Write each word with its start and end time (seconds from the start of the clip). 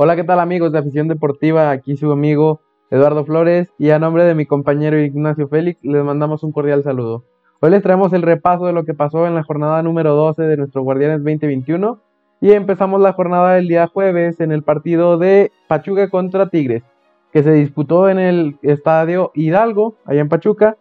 Hola, 0.00 0.14
¿qué 0.14 0.22
tal 0.22 0.38
amigos 0.38 0.70
de 0.70 0.78
Afición 0.78 1.08
Deportiva? 1.08 1.70
Aquí 1.70 1.96
su 1.96 2.12
amigo 2.12 2.60
Eduardo 2.88 3.24
Flores 3.24 3.72
y 3.78 3.90
a 3.90 3.98
nombre 3.98 4.22
de 4.22 4.36
mi 4.36 4.46
compañero 4.46 4.96
Ignacio 4.96 5.48
Félix 5.48 5.82
les 5.82 6.04
mandamos 6.04 6.44
un 6.44 6.52
cordial 6.52 6.84
saludo. 6.84 7.24
Hoy 7.58 7.72
les 7.72 7.82
traemos 7.82 8.12
el 8.12 8.22
repaso 8.22 8.66
de 8.66 8.72
lo 8.72 8.84
que 8.84 8.94
pasó 8.94 9.26
en 9.26 9.34
la 9.34 9.42
jornada 9.42 9.82
número 9.82 10.14
12 10.14 10.44
de 10.44 10.56
nuestro 10.56 10.82
Guardianes 10.82 11.24
2021 11.24 11.98
y 12.40 12.52
empezamos 12.52 13.00
la 13.00 13.12
jornada 13.12 13.54
del 13.54 13.66
día 13.66 13.88
jueves 13.88 14.38
en 14.38 14.52
el 14.52 14.62
partido 14.62 15.18
de 15.18 15.50
Pachuca 15.66 16.08
contra 16.10 16.48
Tigres, 16.48 16.84
que 17.32 17.42
se 17.42 17.50
disputó 17.50 18.08
en 18.08 18.20
el 18.20 18.56
estadio 18.62 19.32
Hidalgo, 19.34 19.96
allá 20.04 20.20
en 20.20 20.28
Pachuca, 20.28 20.76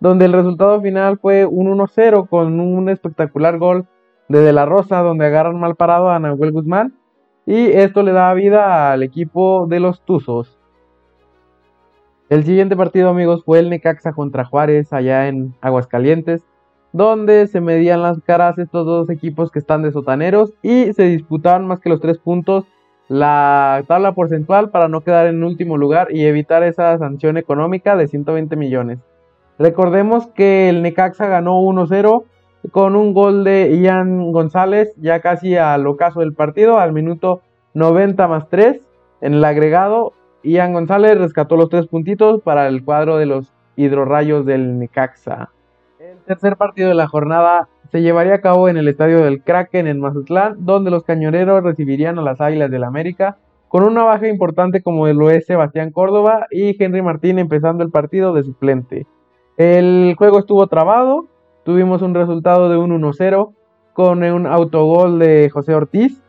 donde 0.00 0.24
el 0.24 0.32
resultado 0.32 0.80
final 0.80 1.18
fue 1.18 1.44
un 1.44 1.66
1-0 1.78 2.26
con 2.26 2.58
un 2.58 2.88
espectacular 2.88 3.58
gol 3.58 3.84
de 4.30 4.40
De 4.40 4.54
La 4.54 4.64
Rosa, 4.64 5.00
donde 5.00 5.26
agarran 5.26 5.60
mal 5.60 5.76
parado 5.76 6.08
a 6.08 6.18
Nahuel 6.18 6.52
Guzmán, 6.52 6.94
y 7.46 7.66
esto 7.66 8.02
le 8.02 8.12
da 8.12 8.32
vida 8.34 8.92
al 8.92 9.02
equipo 9.02 9.66
de 9.66 9.80
los 9.80 10.00
Tuzos. 10.02 10.58
El 12.28 12.44
siguiente 12.44 12.76
partido, 12.76 13.10
amigos, 13.10 13.44
fue 13.44 13.58
el 13.58 13.68
Necaxa 13.68 14.12
contra 14.12 14.44
Juárez, 14.44 14.92
allá 14.92 15.28
en 15.28 15.54
Aguascalientes, 15.60 16.42
donde 16.92 17.46
se 17.46 17.60
medían 17.60 18.02
las 18.02 18.20
caras 18.20 18.58
estos 18.58 18.86
dos 18.86 19.10
equipos 19.10 19.50
que 19.50 19.58
están 19.58 19.82
de 19.82 19.92
sotaneros 19.92 20.54
y 20.62 20.92
se 20.92 21.04
disputaban 21.04 21.66
más 21.66 21.80
que 21.80 21.90
los 21.90 22.00
tres 22.00 22.18
puntos 22.18 22.64
la 23.08 23.84
tabla 23.88 24.12
porcentual 24.12 24.70
para 24.70 24.88
no 24.88 25.02
quedar 25.02 25.26
en 25.26 25.44
último 25.44 25.76
lugar 25.76 26.08
y 26.10 26.24
evitar 26.24 26.62
esa 26.62 26.96
sanción 26.96 27.36
económica 27.36 27.96
de 27.96 28.08
120 28.08 28.56
millones. 28.56 29.00
Recordemos 29.58 30.28
que 30.28 30.70
el 30.70 30.82
Necaxa 30.82 31.26
ganó 31.26 31.60
1-0 31.60 32.24
con 32.70 32.96
un 32.96 33.12
gol 33.12 33.44
de 33.44 33.76
Ian 33.80 34.32
González 34.32 34.94
ya 34.96 35.20
casi 35.20 35.56
al 35.56 35.86
ocaso 35.86 36.20
del 36.20 36.34
partido, 36.34 36.78
al 36.78 36.92
minuto 36.92 37.42
90 37.74 38.28
más 38.28 38.48
3 38.48 38.80
en 39.20 39.34
el 39.34 39.44
agregado. 39.44 40.12
Ian 40.42 40.72
González 40.72 41.18
rescató 41.18 41.56
los 41.56 41.68
tres 41.68 41.86
puntitos 41.86 42.40
para 42.42 42.68
el 42.68 42.84
cuadro 42.84 43.16
de 43.16 43.26
los 43.26 43.52
hidrorrayos 43.76 44.44
del 44.44 44.78
Necaxa. 44.78 45.50
El 45.98 46.18
tercer 46.26 46.56
partido 46.56 46.88
de 46.88 46.94
la 46.94 47.08
jornada 47.08 47.68
se 47.90 48.02
llevaría 48.02 48.34
a 48.34 48.40
cabo 48.40 48.68
en 48.68 48.76
el 48.76 48.88
estadio 48.88 49.20
del 49.20 49.42
Kraken 49.42 49.86
en 49.86 50.00
Mazatlán, 50.00 50.64
donde 50.64 50.90
los 50.90 51.04
cañoneros 51.04 51.62
recibirían 51.62 52.18
a 52.18 52.22
las 52.22 52.40
Águilas 52.40 52.70
del 52.70 52.84
América, 52.84 53.38
con 53.68 53.84
una 53.84 54.02
baja 54.04 54.28
importante 54.28 54.82
como 54.82 55.06
lo 55.06 55.30
es 55.30 55.46
Sebastián 55.46 55.92
Córdoba 55.92 56.46
y 56.50 56.82
Henry 56.82 57.02
Martín 57.02 57.38
empezando 57.38 57.84
el 57.84 57.90
partido 57.90 58.32
de 58.32 58.42
suplente. 58.42 59.06
El 59.56 60.14
juego 60.16 60.40
estuvo 60.40 60.66
trabado, 60.66 61.26
tuvimos 61.64 62.02
un 62.02 62.14
resultado 62.14 62.68
de 62.68 62.76
un 62.76 62.90
1-0 63.00 63.52
con 63.92 64.22
un 64.22 64.46
autogol 64.46 65.18
de 65.18 65.50
José 65.50 65.74
Ortiz. 65.74 66.22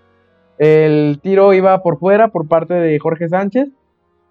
El 0.57 1.19
tiro 1.21 1.53
iba 1.53 1.81
por 1.81 1.97
fuera 1.97 2.29
por 2.29 2.47
parte 2.47 2.73
de 2.73 2.99
Jorge 2.99 3.27
Sánchez 3.29 3.69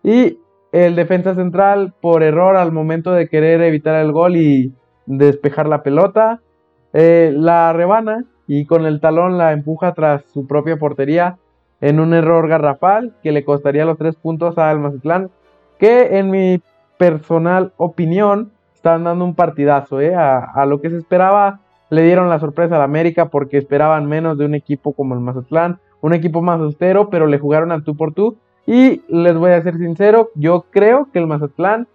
y 0.03 0.39
el 0.73 0.97
defensa 0.97 1.35
central 1.35 1.95
por 2.01 2.23
error 2.23 2.57
al 2.57 2.73
momento 2.73 3.13
de 3.13 3.29
querer 3.29 3.61
evitar 3.63 3.97
el 3.97 4.13
gol 4.13 4.37
y 4.37 4.73
despejar 5.07 5.69
la 5.69 5.83
pelota, 5.83 6.41
eh, 6.93 7.33
la 7.35 7.73
rebana 7.73 8.25
y 8.47 8.67
con 8.67 8.87
el 8.87 9.01
talón 9.01 9.39
la 9.39 9.53
empuja 9.53 9.93
tras 9.95 10.25
su 10.33 10.47
propia 10.47 10.77
portería 10.77 11.39
en 11.81 12.01
un 12.01 12.15
error 12.15 12.49
garrafal 12.49 13.15
que 13.23 13.33
le 13.33 13.45
costaría 13.45 13.85
los 13.85 13.99
tres 13.99 14.15
puntos 14.17 14.57
al 14.57 14.79
Mazatlán, 14.79 15.31
que 15.79 16.19
en 16.19 16.31
mi 16.31 16.63
personal 16.97 17.73
opinión 17.77 18.53
están 18.83 19.05
dando 19.05 19.25
un 19.25 19.37
partidazo, 19.37 20.01
¿eh? 20.01 20.13
a, 20.17 20.67
lo 20.67 20.81
que 20.81 20.91
se 20.91 20.97
esperaba 20.97 21.61
le 21.89 22.03
dieron 22.03 22.29
la 22.29 22.41
sorpresa 22.41 22.75
al 22.75 22.83
América 22.83 23.27
porque 23.27 23.59
esperaban 23.59 24.07
menos 24.07 24.37
de 24.39 24.45
un 24.45 24.57
equipo 24.57 24.93
como 24.93 25.15
el 25.15 25.21
Mazatlán, 25.21 25.79
un 26.01 26.15
equipo 26.15 26.43
más 26.43 26.59
austero, 26.59 27.09
pero 27.09 27.29
le 27.29 27.39
jugaron 27.39 27.71
al 27.71 27.85
tú 27.85 27.97
por 27.97 28.13
tú. 28.13 28.39
Y 28.67 29.03
les 29.07 29.37
voy 29.37 29.53
a 29.53 29.63
ser 29.63 29.77
sincero, 29.77 30.31
yo 30.35 30.65
creo 30.71 31.09
que 31.13 31.21
el 31.21 31.29
Mazatlán 31.29 31.87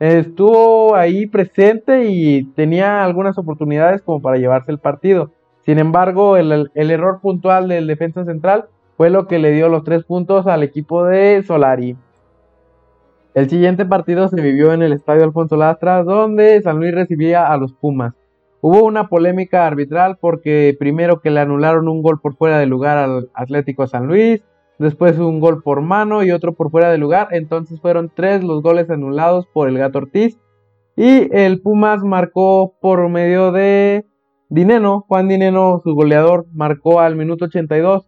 estuvo 0.00 0.96
ahí 0.96 1.26
presente 1.26 2.06
y 2.06 2.42
tenía 2.56 3.04
algunas 3.04 3.38
oportunidades 3.38 4.02
como 4.02 4.20
para 4.20 4.38
llevarse 4.38 4.72
el 4.72 4.78
partido. 4.78 5.30
Sin 5.60 5.78
embargo, 5.78 6.36
el, 6.36 6.72
el 6.74 6.90
error 6.90 7.20
puntual 7.20 7.68
del 7.68 7.86
defensa 7.86 8.24
central 8.24 8.64
fue 8.96 9.10
lo 9.10 9.28
que 9.28 9.38
le 9.38 9.52
dio 9.52 9.68
los 9.68 9.84
tres 9.84 10.02
puntos 10.02 10.48
al 10.48 10.64
equipo 10.64 11.04
de 11.04 11.44
Solari. 11.44 11.96
El 13.34 13.48
siguiente 13.48 13.86
partido 13.86 14.28
se 14.28 14.42
vivió 14.42 14.74
en 14.74 14.82
el 14.82 14.92
Estadio 14.92 15.24
Alfonso 15.24 15.56
Lastra, 15.56 16.04
donde 16.04 16.60
San 16.60 16.78
Luis 16.78 16.94
recibía 16.94 17.50
a 17.50 17.56
los 17.56 17.72
Pumas. 17.72 18.12
Hubo 18.60 18.84
una 18.84 19.08
polémica 19.08 19.66
arbitral 19.66 20.18
porque 20.20 20.76
primero 20.78 21.20
que 21.20 21.30
le 21.30 21.40
anularon 21.40 21.88
un 21.88 22.02
gol 22.02 22.20
por 22.20 22.36
fuera 22.36 22.58
de 22.58 22.66
lugar 22.66 22.98
al 22.98 23.30
Atlético 23.32 23.86
San 23.86 24.06
Luis, 24.06 24.44
después 24.78 25.18
un 25.18 25.40
gol 25.40 25.62
por 25.62 25.80
mano 25.80 26.22
y 26.22 26.30
otro 26.30 26.52
por 26.52 26.70
fuera 26.70 26.90
de 26.90 26.98
lugar, 26.98 27.28
entonces 27.30 27.80
fueron 27.80 28.12
tres 28.14 28.44
los 28.44 28.62
goles 28.62 28.90
anulados 28.90 29.46
por 29.46 29.66
el 29.66 29.78
Gato 29.78 29.98
Ortiz 29.98 30.38
y 30.94 31.34
el 31.34 31.62
Pumas 31.62 32.04
marcó 32.04 32.74
por 32.82 33.08
medio 33.08 33.50
de 33.50 34.04
Dineno, 34.50 35.06
Juan 35.08 35.28
Dineno, 35.28 35.80
su 35.82 35.94
goleador, 35.94 36.44
marcó 36.52 37.00
al 37.00 37.16
minuto 37.16 37.46
82 37.46 38.06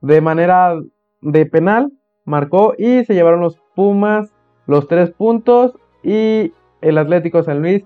de 0.00 0.20
manera 0.22 0.74
de 1.20 1.44
penal, 1.44 1.92
marcó 2.24 2.72
y 2.78 3.04
se 3.04 3.12
llevaron 3.12 3.40
los 3.40 3.60
Pumas 3.76 4.32
los 4.66 4.88
tres 4.88 5.10
puntos 5.10 5.76
y 6.02 6.52
el 6.80 6.98
Atlético 6.98 7.42
San 7.42 7.60
Luis 7.62 7.84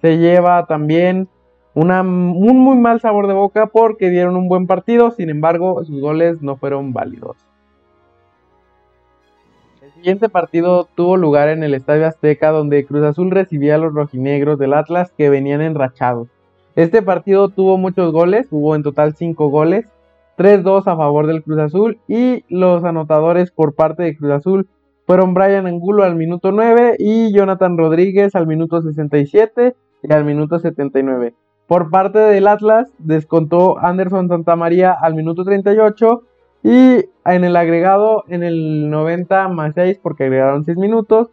se 0.00 0.18
lleva 0.18 0.66
también 0.66 1.28
una, 1.74 2.02
un 2.02 2.58
muy 2.58 2.76
mal 2.76 3.00
sabor 3.00 3.28
de 3.28 3.34
boca 3.34 3.66
porque 3.66 4.10
dieron 4.10 4.36
un 4.36 4.48
buen 4.48 4.66
partido, 4.66 5.10
sin 5.10 5.30
embargo 5.30 5.84
sus 5.84 6.00
goles 6.00 6.42
no 6.42 6.56
fueron 6.56 6.92
válidos. 6.92 7.36
El 9.80 9.92
siguiente 9.92 10.28
partido 10.28 10.88
tuvo 10.94 11.16
lugar 11.16 11.48
en 11.48 11.62
el 11.62 11.74
Estadio 11.74 12.06
Azteca 12.06 12.50
donde 12.50 12.84
Cruz 12.84 13.04
Azul 13.04 13.30
recibía 13.30 13.76
a 13.76 13.78
los 13.78 13.94
rojinegros 13.94 14.58
del 14.58 14.74
Atlas 14.74 15.12
que 15.16 15.30
venían 15.30 15.60
enrachados. 15.60 16.28
Este 16.74 17.02
partido 17.02 17.48
tuvo 17.48 17.76
muchos 17.78 18.12
goles, 18.12 18.48
hubo 18.50 18.74
en 18.74 18.82
total 18.82 19.14
5 19.14 19.48
goles, 19.48 19.86
3-2 20.38 20.86
a 20.86 20.96
favor 20.96 21.26
del 21.26 21.42
Cruz 21.42 21.58
Azul 21.58 21.98
y 22.08 22.44
los 22.48 22.82
anotadores 22.84 23.50
por 23.50 23.74
parte 23.74 24.02
de 24.02 24.16
Cruz 24.16 24.32
Azul 24.32 24.68
fueron 25.06 25.34
Brian 25.34 25.66
Angulo 25.66 26.04
al 26.04 26.16
minuto 26.16 26.52
9 26.52 26.96
y 26.98 27.32
Jonathan 27.32 27.76
Rodríguez 27.76 28.34
al 28.34 28.46
minuto 28.46 28.80
67 28.80 29.74
y 30.02 30.12
al 30.12 30.24
minuto 30.24 30.58
79. 30.58 31.34
Por 31.66 31.90
parte 31.90 32.18
del 32.18 32.46
Atlas 32.48 32.92
descontó 32.98 33.78
Anderson 33.78 34.28
Santamaría 34.28 34.92
al 34.92 35.14
minuto 35.14 35.44
38 35.44 36.22
y 36.64 37.04
en 37.24 37.44
el 37.44 37.56
agregado 37.56 38.24
en 38.28 38.42
el 38.42 38.90
90 38.90 39.48
más 39.48 39.74
6 39.74 39.98
porque 40.02 40.24
agregaron 40.24 40.64
6 40.64 40.76
minutos. 40.76 41.30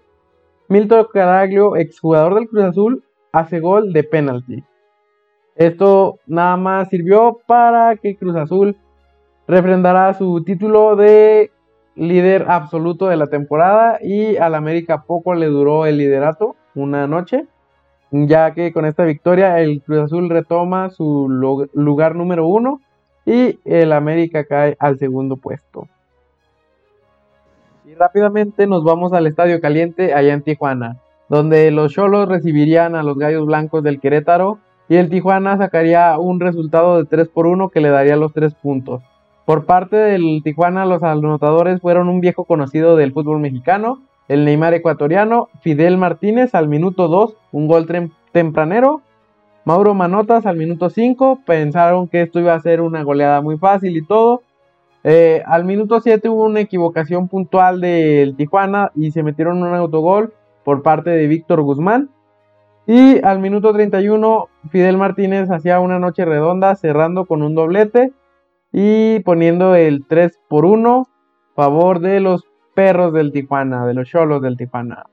Milton 0.68 1.08
Caraglio, 1.12 1.75
exjugador 1.75 2.35
del 2.35 2.47
Cruz 2.47 2.63
Azul, 2.63 3.03
hace 3.31 3.59
gol 3.59 3.91
de 3.91 4.03
penalti. 4.03 4.63
Esto 5.56 6.19
nada 6.25 6.56
más 6.58 6.90
sirvió 6.90 7.40
para 7.47 7.96
que 7.97 8.16
Cruz 8.16 8.35
Azul 8.35 8.78
refrendara 9.47 10.13
su 10.13 10.44
título 10.44 10.96
de 10.96 11.52
líder 11.99 12.45
absoluto 12.47 13.07
de 13.07 13.17
la 13.17 13.27
temporada 13.27 13.99
y 14.01 14.37
al 14.37 14.55
América 14.55 15.03
poco 15.03 15.33
le 15.35 15.47
duró 15.47 15.85
el 15.85 15.97
liderato, 15.97 16.55
una 16.73 17.07
noche, 17.07 17.45
ya 18.11 18.53
que 18.53 18.71
con 18.71 18.85
esta 18.85 19.03
victoria 19.03 19.59
el 19.59 19.81
Cruz 19.81 19.99
Azul 19.99 20.29
retoma 20.29 20.89
su 20.89 21.27
lugar 21.73 22.15
número 22.15 22.47
uno 22.47 22.81
y 23.25 23.59
el 23.65 23.91
América 23.91 24.45
cae 24.45 24.77
al 24.79 24.97
segundo 24.97 25.35
puesto. 25.35 25.87
Y 27.85 27.95
rápidamente 27.95 28.66
nos 28.66 28.83
vamos 28.83 29.13
al 29.13 29.27
Estadio 29.27 29.59
Caliente 29.59 30.13
allá 30.13 30.33
en 30.33 30.41
Tijuana, 30.41 30.97
donde 31.27 31.69
los 31.71 31.91
Cholos 31.91 32.29
recibirían 32.29 32.95
a 32.95 33.03
los 33.03 33.17
Gallos 33.17 33.45
Blancos 33.45 33.83
del 33.83 33.99
Querétaro 33.99 34.59
y 34.87 34.95
el 34.95 35.09
Tijuana 35.09 35.57
sacaría 35.57 36.17
un 36.17 36.39
resultado 36.39 36.97
de 36.97 37.05
3 37.05 37.27
por 37.27 37.45
1 37.45 37.69
que 37.69 37.81
le 37.81 37.89
daría 37.89 38.16
los 38.16 38.33
3 38.33 38.53
puntos. 38.55 39.01
Por 39.49 39.65
parte 39.65 39.95
del 39.95 40.41
Tijuana, 40.43 40.85
los 40.85 41.01
anotadores 41.01 41.81
fueron 41.81 42.07
un 42.07 42.21
viejo 42.21 42.43
conocido 42.43 42.96
del 42.96 43.13
fútbol 43.13 43.40
mexicano, 43.40 43.99
el 44.28 44.46
Neymar 44.46 44.75
ecuatoriano, 44.75 45.49
Fidel 45.61 45.97
Martínez 45.97 46.53
al 46.53 46.67
minuto 46.67 47.07
2, 47.07 47.35
un 47.53 47.67
gol 47.67 47.87
tempranero, 48.31 49.01
Mauro 49.66 49.96
Manotas 49.96 50.46
al 50.46 50.55
minuto 50.55 50.91
5, 50.91 51.40
pensaron 51.47 52.07
que 52.07 52.22
esto 52.22 52.40
iba 52.40 52.53
a 52.53 52.59
ser 52.59 52.79
una 52.79 53.01
goleada 53.01 53.41
muy 53.41 53.57
fácil 53.57 53.97
y 53.97 54.05
todo. 54.05 54.43
Eh, 55.03 55.41
al 55.47 55.66
minuto 55.66 55.99
7 55.99 56.29
hubo 56.29 56.43
una 56.43 56.59
equivocación 56.59 57.28
puntual 57.28 57.81
del 57.81 58.35
Tijuana 58.35 58.91
y 58.93 59.09
se 59.09 59.23
metieron 59.23 59.63
un 59.63 59.73
autogol 59.73 60.31
por 60.63 60.84
parte 60.84 61.09
de 61.09 61.25
Víctor 61.25 61.63
Guzmán. 61.63 62.11
Y 62.85 63.19
al 63.25 63.40
minuto 63.40 63.73
31 63.73 64.47
Fidel 64.69 64.97
Martínez 64.97 65.49
hacía 65.49 65.79
una 65.79 65.97
noche 65.97 66.23
redonda 66.23 66.75
cerrando 66.75 67.25
con 67.25 67.41
un 67.41 67.55
doblete 67.55 68.13
y 68.71 69.19
poniendo 69.21 69.75
el 69.75 70.05
3 70.07 70.39
por 70.47 70.66
1 70.66 71.07
favor 71.55 71.99
de 71.99 72.19
los 72.19 72.45
perros 72.73 73.13
del 73.13 73.31
Tijuana, 73.31 73.85
de 73.85 73.93
los 73.93 74.07
cholos 74.07 74.41
del 74.41 74.57
Tijuana. 74.57 75.05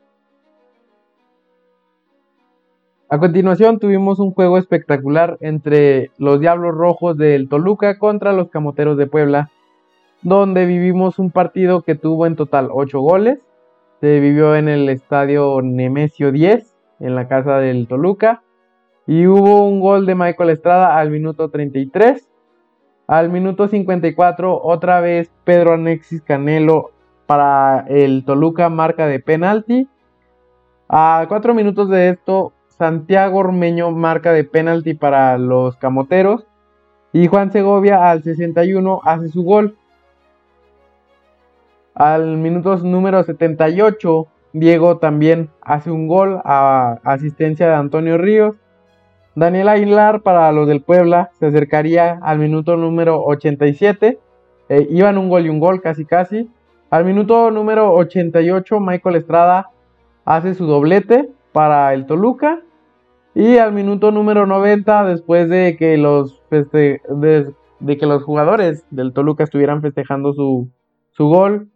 A 3.08 3.18
continuación 3.18 3.78
tuvimos 3.78 4.18
un 4.18 4.32
juego 4.32 4.58
espectacular 4.58 5.38
entre 5.40 6.10
los 6.18 6.40
Diablos 6.40 6.74
Rojos 6.74 7.16
del 7.16 7.48
Toluca 7.48 7.98
contra 7.98 8.32
los 8.32 8.48
Camoteros 8.50 8.96
de 8.96 9.06
Puebla, 9.06 9.50
donde 10.22 10.66
vivimos 10.66 11.20
un 11.20 11.30
partido 11.30 11.82
que 11.82 11.94
tuvo 11.94 12.26
en 12.26 12.34
total 12.34 12.68
8 12.72 13.00
goles. 13.00 13.38
Se 14.00 14.18
vivió 14.18 14.56
en 14.56 14.68
el 14.68 14.88
estadio 14.88 15.60
Nemesio 15.62 16.32
10, 16.32 16.74
en 16.98 17.14
la 17.14 17.28
casa 17.28 17.58
del 17.58 17.86
Toluca. 17.86 18.42
Y 19.06 19.28
hubo 19.28 19.64
un 19.68 19.78
gol 19.78 20.04
de 20.04 20.16
Michael 20.16 20.50
Estrada 20.50 20.98
al 20.98 21.10
minuto 21.10 21.48
33. 21.48 22.28
Al 23.06 23.30
minuto 23.30 23.68
54, 23.68 24.60
otra 24.62 25.00
vez 25.00 25.30
Pedro 25.44 25.74
Anexis 25.74 26.22
Canelo 26.22 26.90
para 27.26 27.84
el 27.88 28.24
Toluca 28.24 28.68
marca 28.68 29.06
de 29.06 29.20
penalti. 29.20 29.88
A 30.88 31.24
cuatro 31.28 31.54
minutos 31.54 31.88
de 31.88 32.08
esto, 32.10 32.52
Santiago 32.68 33.38
Ormeño 33.38 33.92
marca 33.92 34.32
de 34.32 34.42
penalti 34.42 34.94
para 34.94 35.38
los 35.38 35.76
camoteros. 35.76 36.46
Y 37.12 37.28
Juan 37.28 37.52
Segovia 37.52 38.10
al 38.10 38.24
61 38.24 39.00
hace 39.04 39.28
su 39.28 39.44
gol. 39.44 39.76
Al 41.94 42.36
minuto 42.36 42.76
número 42.78 43.22
78, 43.22 44.26
Diego 44.52 44.98
también 44.98 45.48
hace 45.62 45.92
un 45.92 46.08
gol 46.08 46.40
a 46.44 46.98
asistencia 47.04 47.68
de 47.68 47.74
Antonio 47.74 48.18
Ríos. 48.18 48.56
Daniel 49.36 49.68
Aguilar 49.68 50.22
para 50.22 50.50
los 50.50 50.66
del 50.66 50.80
Puebla 50.80 51.28
se 51.38 51.46
acercaría 51.46 52.18
al 52.22 52.38
minuto 52.38 52.78
número 52.78 53.22
87. 53.22 54.18
Eh, 54.70 54.86
iban 54.90 55.18
un 55.18 55.28
gol 55.28 55.44
y 55.44 55.50
un 55.50 55.60
gol 55.60 55.82
casi 55.82 56.06
casi. 56.06 56.48
Al 56.88 57.04
minuto 57.04 57.50
número 57.50 57.92
88 57.92 58.80
Michael 58.80 59.16
Estrada 59.16 59.68
hace 60.24 60.54
su 60.54 60.64
doblete 60.64 61.28
para 61.52 61.92
el 61.92 62.06
Toluca. 62.06 62.62
Y 63.34 63.58
al 63.58 63.74
minuto 63.74 64.10
número 64.10 64.46
90 64.46 65.04
después 65.04 65.50
de 65.50 65.76
que 65.76 65.98
los, 65.98 66.42
de, 66.48 67.98
que 67.98 68.06
los 68.06 68.22
jugadores 68.22 68.86
del 68.90 69.12
Toluca 69.12 69.44
estuvieran 69.44 69.82
festejando 69.82 70.32
su, 70.32 70.70
su 71.10 71.26
gol, 71.26 71.68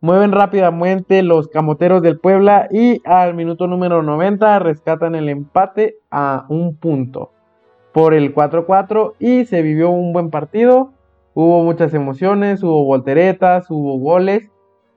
mueven 0.00 0.32
rápidamente 0.32 1.22
los 1.22 1.48
camoteros 1.48 2.02
del 2.02 2.18
Puebla 2.18 2.68
y 2.70 3.00
al 3.04 3.34
minuto 3.34 3.66
número 3.66 4.02
90 4.02 4.58
rescatan 4.60 5.14
el 5.14 5.28
empate 5.28 5.96
a 6.10 6.46
un 6.48 6.76
punto 6.76 7.32
por 7.92 8.14
el 8.14 8.34
4-4 8.34 9.14
y 9.18 9.44
se 9.46 9.62
vivió 9.62 9.90
un 9.90 10.12
buen 10.12 10.30
partido. 10.30 10.92
Hubo 11.34 11.62
muchas 11.64 11.94
emociones, 11.94 12.62
hubo 12.62 12.84
volteretas, 12.84 13.70
hubo 13.70 13.98
goles 13.98 14.50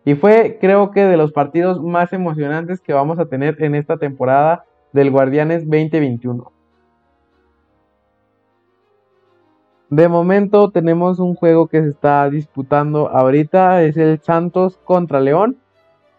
y 0.06 0.15
fue 0.15 0.57
creo 0.59 0.92
que 0.92 1.06
de 1.06 1.18
los 1.18 1.31
partidos 1.31 1.81
más 1.81 2.13
emocionantes 2.13 2.81
que 2.81 2.94
vamos 2.94 3.19
a 3.19 3.25
tener 3.25 3.62
en 3.63 3.75
esta 3.75 3.98
temporada 3.98 4.65
del 4.94 5.12
Guardianes 5.12 5.63
2021. 5.63 6.51
De 9.91 10.07
momento 10.07 10.71
tenemos 10.71 11.19
un 11.19 11.35
juego 11.35 11.67
que 11.67 11.81
se 11.81 11.89
está 11.89 12.29
disputando 12.29 13.09
ahorita, 13.09 13.83
es 13.83 13.97
el 13.97 14.21
Santos 14.21 14.79
contra 14.85 15.19
León. 15.19 15.57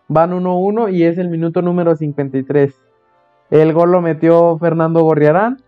Van 0.09 0.33
1-1 0.33 0.93
y 0.93 1.05
es 1.05 1.17
el 1.17 1.31
minuto 1.31 1.63
número 1.63 1.97
53. 1.97 2.79
El 3.51 3.73
gol 3.73 3.93
lo 3.93 4.03
metió 4.03 4.59
Fernando 4.59 5.03
Gorriarán 5.03 5.63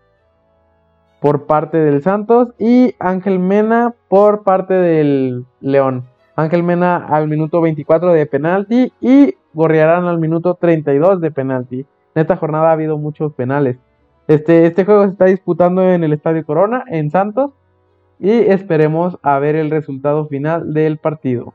por 1.19 1.47
parte 1.47 1.79
del 1.79 2.03
Santos 2.03 2.49
y 2.59 2.93
Ángel 2.99 3.39
Mena 3.39 3.95
por 4.07 4.43
parte 4.43 4.75
del 4.75 5.43
León. 5.59 6.03
Ángel 6.35 6.61
Mena 6.61 6.97
al 7.07 7.27
minuto 7.27 7.59
24 7.59 8.13
de 8.13 8.27
penalti 8.27 8.93
y 9.01 9.33
Gorriarán 9.55 10.05
al 10.05 10.19
minuto 10.19 10.53
32 10.53 11.21
de 11.21 11.31
penalti. 11.31 11.79
En 12.13 12.21
esta 12.21 12.37
jornada 12.37 12.69
ha 12.69 12.73
habido 12.73 12.99
muchos 12.99 13.33
penales. 13.33 13.79
Este, 14.27 14.67
este 14.67 14.85
juego 14.85 15.05
se 15.05 15.13
está 15.13 15.25
disputando 15.25 15.81
en 15.81 16.03
el 16.03 16.13
Estadio 16.13 16.45
Corona, 16.45 16.83
en 16.87 17.09
Santos 17.09 17.49
y 18.19 18.29
esperemos 18.29 19.17
a 19.21 19.39
ver 19.39 19.55
el 19.55 19.69
resultado 19.69 20.27
final 20.27 20.73
del 20.73 20.97
partido. 20.97 21.53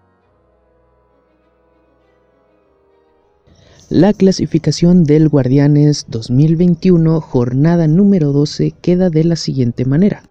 La 3.89 4.12
clasificación 4.12 5.03
del 5.03 5.29
Guardianes 5.29 6.07
2021, 6.09 7.21
jornada 7.21 7.89
número 7.89 8.31
12, 8.31 8.73
queda 8.81 9.11
de 9.11 9.25
la 9.25 9.35
siguiente 9.35 9.85
manera. 9.85 10.30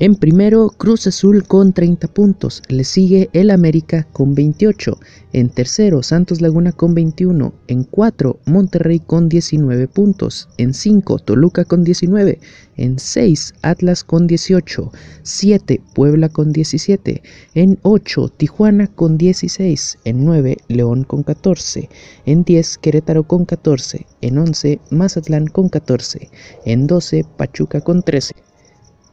En 0.00 0.16
primero, 0.16 0.70
Cruz 0.70 1.06
Azul 1.06 1.44
con 1.44 1.72
30 1.72 2.08
puntos. 2.08 2.64
Le 2.68 2.82
sigue 2.82 3.30
el 3.32 3.48
América 3.52 4.08
con 4.12 4.34
28. 4.34 4.98
En 5.32 5.50
tercero, 5.50 6.02
Santos 6.02 6.40
Laguna 6.40 6.72
con 6.72 6.94
21. 6.94 7.54
En 7.68 7.84
cuatro, 7.84 8.40
Monterrey 8.44 8.98
con 8.98 9.28
19 9.28 9.86
puntos. 9.86 10.48
En 10.58 10.74
5, 10.74 11.20
Toluca 11.20 11.64
con 11.64 11.84
19. 11.84 12.40
En 12.76 12.98
6, 12.98 13.54
Atlas 13.62 14.02
con 14.02 14.26
18. 14.26 14.90
7, 15.22 15.80
Puebla 15.94 16.28
con 16.28 16.52
17. 16.52 17.22
En 17.54 17.78
8, 17.82 18.30
Tijuana 18.36 18.88
con 18.88 19.16
16. 19.16 19.98
En 20.04 20.24
9, 20.24 20.56
León 20.66 21.04
con 21.04 21.22
14. 21.22 21.88
En 22.26 22.42
10, 22.42 22.78
Querétaro 22.78 23.22
con 23.28 23.44
14. 23.44 24.06
En 24.22 24.38
11, 24.38 24.80
Mazatlán 24.90 25.46
con 25.46 25.68
14. 25.68 26.30
En 26.64 26.88
12, 26.88 27.24
Pachuca 27.36 27.80
con 27.80 28.02
13. 28.02 28.34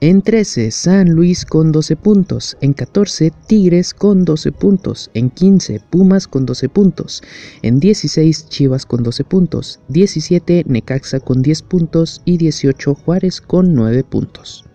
En 0.04 0.24
13, 0.24 0.72
San 0.72 1.12
Luis 1.12 1.46
con 1.46 1.72
12 1.72 1.96
puntos. 1.96 2.58
En 2.60 2.74
14, 2.74 3.32
Tigres 3.46 3.94
con 3.94 4.26
12 4.26 4.52
puntos. 4.52 5.12
En 5.14 5.30
15, 5.30 5.80
Pumas 5.92 6.28
con 6.28 6.48
12 6.48 6.70
puntos. 6.70 7.22
En 7.62 7.80
16, 7.80 8.50
Chivas 8.50 8.88
con 8.88 9.04
12 9.04 9.24
puntos. 9.24 9.80
17, 9.90 10.64
Necaxa 10.66 11.20
con 11.20 11.44
10 11.44 11.62
puntos. 11.62 12.24
Y 12.26 12.38
18, 12.38 12.96
Juárez 12.96 13.42
con 13.42 13.76
9 13.76 14.04
puntos. 14.04 14.66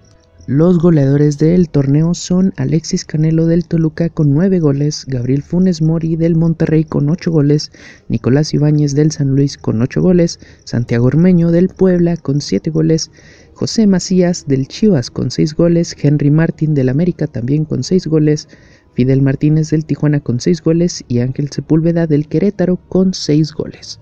Los 0.48 0.78
goleadores 0.78 1.38
del 1.38 1.68
torneo 1.68 2.14
son 2.14 2.54
Alexis 2.56 3.04
Canelo 3.04 3.46
del 3.46 3.66
Toluca 3.66 4.10
con 4.10 4.32
9 4.32 4.60
goles, 4.60 5.04
Gabriel 5.08 5.42
Funes 5.42 5.82
Mori 5.82 6.14
del 6.14 6.36
Monterrey 6.36 6.84
con 6.84 7.10
8 7.10 7.32
goles, 7.32 7.72
Nicolás 8.08 8.54
Ibáñez 8.54 8.94
del 8.94 9.10
San 9.10 9.30
Luis 9.30 9.58
con 9.58 9.82
8 9.82 10.00
goles, 10.00 10.38
Santiago 10.62 11.06
Ormeño 11.06 11.50
del 11.50 11.66
Puebla 11.66 12.16
con 12.16 12.40
7 12.40 12.70
goles, 12.70 13.10
José 13.54 13.88
Macías 13.88 14.46
del 14.46 14.68
Chivas 14.68 15.10
con 15.10 15.32
6 15.32 15.54
goles, 15.56 15.96
Henry 16.00 16.30
Martín 16.30 16.74
del 16.74 16.90
América 16.90 17.26
también 17.26 17.64
con 17.64 17.82
6 17.82 18.06
goles, 18.06 18.46
Fidel 18.94 19.22
Martínez 19.22 19.70
del 19.70 19.84
Tijuana 19.84 20.20
con 20.20 20.38
6 20.38 20.62
goles 20.62 21.04
y 21.08 21.18
Ángel 21.18 21.50
Sepúlveda 21.50 22.06
del 22.06 22.28
Querétaro 22.28 22.76
con 22.88 23.14
6 23.14 23.52
goles. 23.52 23.98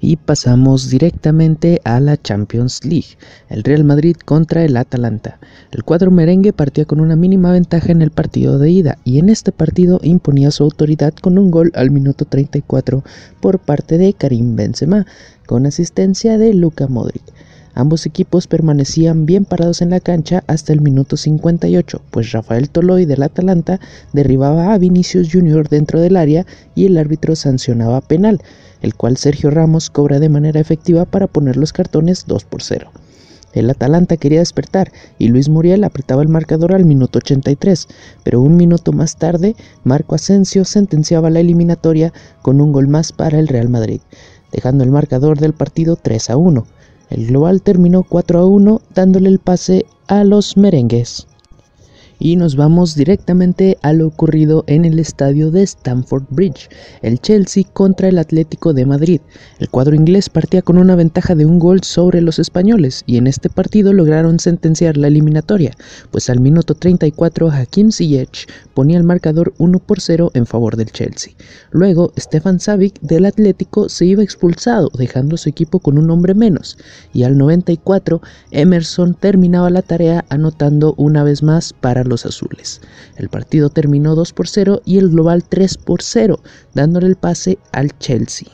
Y 0.00 0.16
pasamos 0.16 0.90
directamente 0.90 1.80
a 1.84 1.98
la 2.00 2.16
Champions 2.16 2.84
League, 2.84 3.18
el 3.48 3.64
Real 3.64 3.84
Madrid 3.84 4.16
contra 4.24 4.64
el 4.64 4.76
Atalanta. 4.76 5.38
El 5.72 5.82
cuadro 5.84 6.10
merengue 6.10 6.52
partía 6.52 6.84
con 6.84 7.00
una 7.00 7.16
mínima 7.16 7.50
ventaja 7.52 7.90
en 7.90 8.02
el 8.02 8.10
partido 8.10 8.58
de 8.58 8.70
ida 8.70 8.98
y 9.04 9.18
en 9.18 9.28
este 9.28 9.50
partido 9.50 9.98
imponía 10.02 10.50
su 10.50 10.62
autoridad 10.62 11.14
con 11.14 11.38
un 11.38 11.50
gol 11.50 11.72
al 11.74 11.90
minuto 11.90 12.24
34 12.24 13.02
por 13.40 13.58
parte 13.58 13.98
de 13.98 14.12
Karim 14.12 14.54
Benzema, 14.54 15.06
con 15.46 15.66
asistencia 15.66 16.38
de 16.38 16.54
Luka 16.54 16.86
Modric. 16.86 17.22
Ambos 17.74 18.06
equipos 18.06 18.46
permanecían 18.46 19.26
bien 19.26 19.44
parados 19.44 19.82
en 19.82 19.90
la 19.90 20.00
cancha 20.00 20.42
hasta 20.46 20.72
el 20.72 20.80
minuto 20.80 21.16
58, 21.16 22.02
pues 22.10 22.32
Rafael 22.32 22.70
Toloy 22.70 23.04
del 23.04 23.22
Atalanta 23.22 23.80
derribaba 24.12 24.72
a 24.72 24.78
Vinicius 24.78 25.30
Jr. 25.32 25.68
dentro 25.68 26.00
del 26.00 26.16
área 26.16 26.46
y 26.74 26.86
el 26.86 26.98
árbitro 26.98 27.36
sancionaba 27.36 28.00
penal, 28.00 28.42
el 28.82 28.94
cual 28.94 29.16
Sergio 29.16 29.50
Ramos 29.50 29.90
cobra 29.90 30.18
de 30.18 30.28
manera 30.28 30.60
efectiva 30.60 31.04
para 31.04 31.26
poner 31.26 31.56
los 31.56 31.72
cartones 31.72 32.24
2 32.26 32.44
por 32.44 32.62
0. 32.62 32.90
El 33.54 33.70
Atalanta 33.70 34.16
quería 34.16 34.40
despertar 34.40 34.92
y 35.18 35.28
Luis 35.28 35.48
Muriel 35.48 35.82
apretaba 35.84 36.22
el 36.22 36.28
marcador 36.28 36.74
al 36.74 36.84
minuto 36.84 37.18
83, 37.18 37.88
pero 38.22 38.40
un 38.40 38.56
minuto 38.56 38.92
más 38.92 39.16
tarde 39.16 39.56
Marco 39.84 40.14
Asensio 40.14 40.64
sentenciaba 40.64 41.30
la 41.30 41.40
eliminatoria 41.40 42.12
con 42.42 42.60
un 42.60 42.72
gol 42.72 42.88
más 42.88 43.12
para 43.12 43.38
el 43.38 43.48
Real 43.48 43.68
Madrid, 43.68 44.00
dejando 44.52 44.84
el 44.84 44.90
marcador 44.90 45.38
del 45.38 45.54
partido 45.54 45.96
3 45.96 46.30
a 46.30 46.36
1. 46.36 46.66
El 47.10 47.28
global 47.28 47.62
terminó 47.62 48.02
4 48.02 48.40
a 48.40 48.46
1 48.46 48.80
dándole 48.94 49.28
el 49.28 49.38
pase 49.38 49.86
a 50.08 50.24
los 50.24 50.56
merengues. 50.56 51.27
Y 52.18 52.36
nos 52.36 52.56
vamos 52.56 52.96
directamente 52.96 53.78
a 53.82 53.92
lo 53.92 54.06
ocurrido 54.06 54.64
en 54.66 54.84
el 54.84 54.98
estadio 54.98 55.50
de 55.50 55.62
Stamford 55.62 56.24
Bridge, 56.30 56.68
el 57.02 57.20
Chelsea 57.20 57.64
contra 57.72 58.08
el 58.08 58.18
Atlético 58.18 58.72
de 58.72 58.86
Madrid. 58.86 59.20
El 59.60 59.68
cuadro 59.68 59.94
inglés 59.94 60.28
partía 60.28 60.62
con 60.62 60.78
una 60.78 60.96
ventaja 60.96 61.36
de 61.36 61.46
un 61.46 61.58
gol 61.58 61.82
sobre 61.84 62.20
los 62.20 62.38
españoles 62.38 63.04
y 63.06 63.18
en 63.18 63.28
este 63.28 63.48
partido 63.48 63.92
lograron 63.92 64.40
sentenciar 64.40 64.96
la 64.96 65.06
eliminatoria, 65.06 65.72
pues 66.10 66.28
al 66.28 66.40
minuto 66.40 66.74
34 66.74 67.50
Hakim 67.50 67.92
Ziyech 67.92 68.48
ponía 68.74 68.98
el 68.98 69.04
marcador 69.04 69.54
1 69.58 69.78
por 69.78 70.00
0 70.00 70.32
en 70.34 70.46
favor 70.46 70.76
del 70.76 70.90
Chelsea. 70.90 71.34
Luego 71.70 72.12
Stefan 72.18 72.58
Savic 72.58 73.00
del 73.00 73.26
Atlético 73.26 73.88
se 73.88 74.06
iba 74.06 74.22
expulsado, 74.22 74.90
dejando 74.98 75.36
a 75.36 75.38
su 75.38 75.48
equipo 75.48 75.78
con 75.78 75.98
un 75.98 76.10
hombre 76.10 76.34
menos, 76.34 76.78
y 77.12 77.22
al 77.22 77.38
94 77.38 78.20
Emerson 78.50 79.14
terminaba 79.14 79.70
la 79.70 79.82
tarea 79.82 80.24
anotando 80.28 80.94
una 80.96 81.22
vez 81.22 81.42
más 81.42 81.72
para 81.72 82.04
los 82.08 82.26
azules. 82.26 82.80
El 83.16 83.28
partido 83.28 83.70
terminó 83.70 84.14
2 84.14 84.32
por 84.32 84.48
0 84.48 84.82
y 84.84 84.98
el 84.98 85.10
global 85.10 85.44
3 85.44 85.78
por 85.78 86.02
0, 86.02 86.40
dándole 86.74 87.06
el 87.06 87.16
pase 87.16 87.58
al 87.72 87.96
Chelsea. 87.98 88.48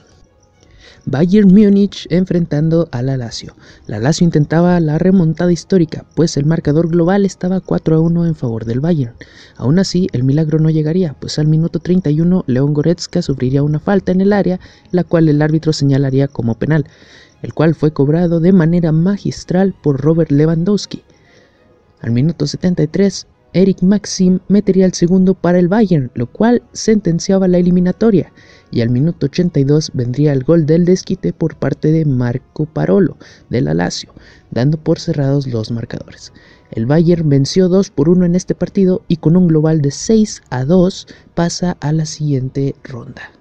Bayern 1.06 1.52
Múnich 1.52 2.06
enfrentando 2.08 2.88
a 2.90 3.02
la 3.02 3.18
Lazio. 3.18 3.54
La 3.86 3.98
Lazio 3.98 4.24
intentaba 4.24 4.80
la 4.80 4.98
remontada 4.98 5.52
histórica, 5.52 6.06
pues 6.14 6.38
el 6.38 6.46
marcador 6.46 6.88
global 6.88 7.26
estaba 7.26 7.60
4 7.60 7.96
a 7.96 8.00
1 8.00 8.26
en 8.26 8.34
favor 8.34 8.64
del 8.64 8.80
Bayern. 8.80 9.14
Aún 9.56 9.78
así, 9.78 10.08
el 10.12 10.24
milagro 10.24 10.58
no 10.58 10.70
llegaría, 10.70 11.14
pues 11.20 11.38
al 11.38 11.46
minuto 11.46 11.78
31 11.78 12.44
León 12.46 12.72
Goretzka 12.72 13.20
sufriría 13.20 13.62
una 13.62 13.80
falta 13.80 14.12
en 14.12 14.22
el 14.22 14.32
área, 14.32 14.60
la 14.92 15.04
cual 15.04 15.28
el 15.28 15.42
árbitro 15.42 15.74
señalaría 15.74 16.26
como 16.26 16.54
penal, 16.54 16.86
el 17.42 17.52
cual 17.52 17.74
fue 17.74 17.92
cobrado 17.92 18.40
de 18.40 18.52
manera 18.52 18.90
magistral 18.90 19.74
por 19.82 20.00
Robert 20.00 20.30
Lewandowski. 20.30 21.02
Al 22.00 22.12
minuto 22.12 22.46
73, 22.46 23.26
Eric 23.54 23.82
Maxim 23.82 24.40
metería 24.48 24.84
el 24.84 24.94
segundo 24.94 25.34
para 25.34 25.60
el 25.60 25.68
Bayern, 25.68 26.10
lo 26.14 26.26
cual 26.26 26.64
sentenciaba 26.72 27.46
la 27.46 27.58
eliminatoria, 27.58 28.32
y 28.72 28.80
al 28.80 28.90
minuto 28.90 29.26
82 29.26 29.92
vendría 29.94 30.32
el 30.32 30.42
gol 30.42 30.66
del 30.66 30.84
desquite 30.84 31.32
por 31.32 31.54
parte 31.54 31.92
de 31.92 32.04
Marco 32.04 32.66
Parolo 32.66 33.16
de 33.50 33.60
la 33.60 33.72
Lazio, 33.72 34.12
dando 34.50 34.76
por 34.76 34.98
cerrados 34.98 35.46
los 35.46 35.70
marcadores. 35.70 36.32
El 36.72 36.86
Bayern 36.86 37.28
venció 37.28 37.68
2 37.68 37.90
por 37.90 38.08
1 38.08 38.26
en 38.26 38.34
este 38.34 38.56
partido 38.56 39.02
y 39.06 39.18
con 39.18 39.36
un 39.36 39.46
global 39.46 39.80
de 39.80 39.92
6 39.92 40.42
a 40.50 40.64
2 40.64 41.06
pasa 41.34 41.76
a 41.78 41.92
la 41.92 42.06
siguiente 42.06 42.74
ronda. 42.82 43.33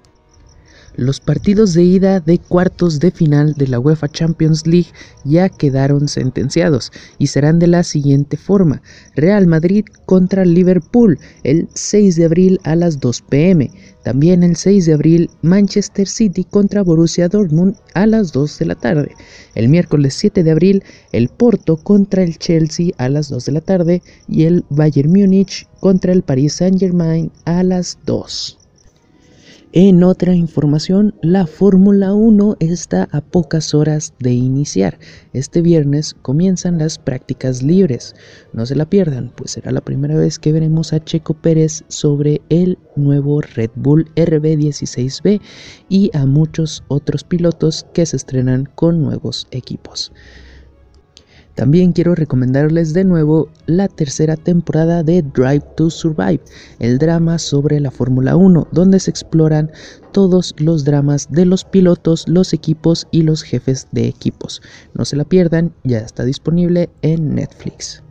Los 0.95 1.19
partidos 1.19 1.73
de 1.73 1.81
ida 1.83 2.19
de 2.19 2.37
cuartos 2.37 2.99
de 2.99 3.09
final 3.09 3.53
de 3.53 3.67
la 3.67 3.79
UEFA 3.79 4.07
Champions 4.09 4.67
League 4.67 4.89
ya 5.23 5.49
quedaron 5.49 6.07
sentenciados 6.07 6.91
y 7.17 7.27
serán 7.27 7.57
de 7.57 7.65
la 7.65 7.83
siguiente 7.83 8.37
forma. 8.37 8.83
Real 9.15 9.47
Madrid 9.47 9.85
contra 10.05 10.45
Liverpool 10.45 11.17
el 11.43 11.67
6 11.73 12.15
de 12.15 12.25
abril 12.25 12.59
a 12.63 12.75
las 12.75 12.99
2 12.99 13.21
pm. 13.23 13.71
También 14.03 14.43
el 14.43 14.55
6 14.55 14.85
de 14.85 14.93
abril 14.93 15.29
Manchester 15.41 16.07
City 16.07 16.43
contra 16.43 16.83
Borussia 16.83 17.27
Dortmund 17.27 17.75
a 17.95 18.05
las 18.05 18.31
2 18.31 18.59
de 18.59 18.65
la 18.65 18.75
tarde. 18.75 19.15
El 19.55 19.69
miércoles 19.69 20.13
7 20.13 20.43
de 20.43 20.51
abril 20.51 20.83
el 21.11 21.29
Porto 21.29 21.77
contra 21.77 22.21
el 22.21 22.37
Chelsea 22.37 22.91
a 22.97 23.09
las 23.09 23.29
2 23.29 23.45
de 23.45 23.51
la 23.51 23.61
tarde 23.61 24.03
y 24.27 24.43
el 24.43 24.63
Bayern 24.69 25.09
Múnich 25.09 25.67
contra 25.79 26.13
el 26.13 26.21
Paris 26.21 26.53
Saint-Germain 26.53 27.31
a 27.45 27.63
las 27.63 27.97
2. 28.05 28.59
En 29.75 30.03
otra 30.03 30.35
información, 30.35 31.15
la 31.23 31.47
Fórmula 31.47 32.13
1 32.13 32.57
está 32.59 33.09
a 33.11 33.21
pocas 33.21 33.73
horas 33.73 34.13
de 34.19 34.31
iniciar. 34.31 34.99
Este 35.33 35.63
viernes 35.63 36.13
comienzan 36.21 36.77
las 36.77 36.99
prácticas 36.99 37.63
libres. 37.63 38.15
No 38.53 38.67
se 38.67 38.75
la 38.75 38.87
pierdan, 38.87 39.31
pues 39.35 39.49
será 39.49 39.71
la 39.71 39.81
primera 39.81 40.15
vez 40.15 40.37
que 40.37 40.51
veremos 40.51 40.93
a 40.93 41.03
Checo 41.03 41.33
Pérez 41.33 41.85
sobre 41.87 42.43
el 42.49 42.77
nuevo 42.95 43.41
Red 43.41 43.71
Bull 43.73 44.13
RB16B 44.13 45.41
y 45.89 46.11
a 46.15 46.27
muchos 46.27 46.83
otros 46.87 47.23
pilotos 47.23 47.87
que 47.95 48.05
se 48.05 48.17
estrenan 48.17 48.69
con 48.75 49.01
nuevos 49.01 49.47
equipos. 49.49 50.11
También 51.55 51.91
quiero 51.91 52.15
recomendarles 52.15 52.93
de 52.93 53.03
nuevo 53.03 53.47
la 53.67 53.87
tercera 53.87 54.35
temporada 54.35 55.03
de 55.03 55.21
Drive 55.21 55.63
to 55.75 55.91
Survive, 55.91 56.41
el 56.79 56.97
drama 56.97 57.37
sobre 57.37 57.79
la 57.79 57.91
Fórmula 57.91 58.35
1, 58.35 58.67
donde 58.71 58.99
se 58.99 59.11
exploran 59.11 59.71
todos 60.11 60.55
los 60.57 60.83
dramas 60.83 61.31
de 61.31 61.45
los 61.45 61.63
pilotos, 61.63 62.27
los 62.27 62.53
equipos 62.53 63.07
y 63.11 63.21
los 63.21 63.43
jefes 63.43 63.87
de 63.91 64.07
equipos. 64.07 64.61
No 64.95 65.05
se 65.05 65.15
la 65.15 65.25
pierdan, 65.25 65.73
ya 65.83 65.99
está 65.99 66.23
disponible 66.23 66.89
en 67.03 67.35
Netflix. 67.35 68.03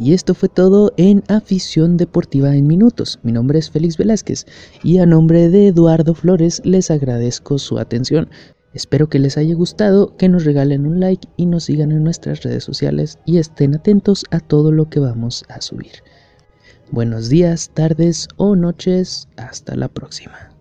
Y 0.00 0.14
esto 0.14 0.34
fue 0.34 0.48
todo 0.48 0.92
en 0.96 1.22
Afición 1.28 1.96
Deportiva 1.96 2.56
en 2.56 2.66
Minutos. 2.66 3.20
Mi 3.22 3.30
nombre 3.30 3.60
es 3.60 3.70
Félix 3.70 3.96
Velázquez 3.96 4.46
y 4.82 4.98
a 4.98 5.06
nombre 5.06 5.48
de 5.48 5.68
Eduardo 5.68 6.14
Flores 6.14 6.60
les 6.64 6.90
agradezco 6.90 7.58
su 7.58 7.78
atención. 7.78 8.28
Espero 8.74 9.08
que 9.08 9.18
les 9.18 9.36
haya 9.36 9.54
gustado, 9.54 10.16
que 10.16 10.28
nos 10.28 10.44
regalen 10.44 10.86
un 10.86 11.00
like 11.00 11.28
y 11.36 11.46
nos 11.46 11.64
sigan 11.64 11.92
en 11.92 12.04
nuestras 12.04 12.42
redes 12.42 12.64
sociales 12.64 13.18
y 13.26 13.38
estén 13.38 13.74
atentos 13.74 14.24
a 14.30 14.40
todo 14.40 14.72
lo 14.72 14.88
que 14.88 15.00
vamos 15.00 15.44
a 15.48 15.60
subir. 15.60 15.92
Buenos 16.90 17.28
días, 17.28 17.70
tardes 17.74 18.28
o 18.36 18.56
noches, 18.56 19.28
hasta 19.36 19.76
la 19.76 19.88
próxima. 19.88 20.51